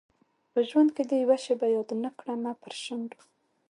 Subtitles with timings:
[0.51, 3.19] په ژوند کي دي یوه شېبه یاد نه کړمه پر شونډو